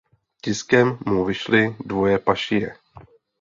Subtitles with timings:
[0.45, 2.73] Tiskem mu vyšly dvoje pašije.